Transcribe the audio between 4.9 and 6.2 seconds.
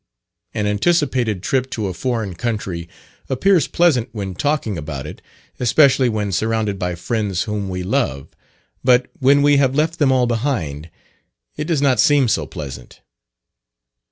it, especially